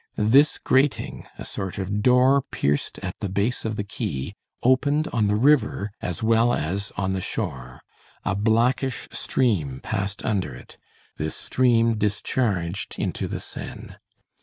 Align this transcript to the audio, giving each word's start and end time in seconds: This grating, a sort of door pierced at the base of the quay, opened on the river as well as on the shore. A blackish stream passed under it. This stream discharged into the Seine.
This 0.17 0.57
grating, 0.57 1.27
a 1.37 1.45
sort 1.45 1.77
of 1.77 2.01
door 2.01 2.41
pierced 2.41 2.97
at 3.03 3.13
the 3.19 3.29
base 3.29 3.65
of 3.65 3.75
the 3.75 3.83
quay, 3.83 4.33
opened 4.63 5.07
on 5.09 5.27
the 5.27 5.35
river 5.35 5.91
as 6.01 6.23
well 6.23 6.53
as 6.55 6.91
on 6.97 7.13
the 7.13 7.21
shore. 7.21 7.81
A 8.25 8.33
blackish 8.33 9.07
stream 9.11 9.79
passed 9.83 10.25
under 10.25 10.55
it. 10.55 10.77
This 11.17 11.35
stream 11.35 11.99
discharged 11.99 12.95
into 12.97 13.27
the 13.27 13.39
Seine. 13.39 13.97